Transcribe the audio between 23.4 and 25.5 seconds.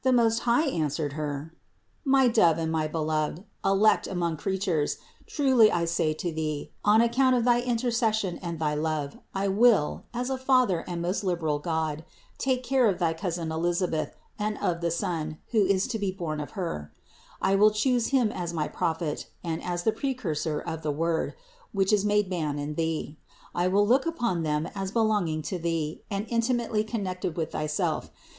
I will look upon them as belonging